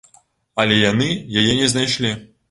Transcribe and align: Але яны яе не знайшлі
Але 0.61 0.77
яны 0.91 1.09
яе 1.41 1.53
не 1.59 1.67
знайшлі 1.75 2.11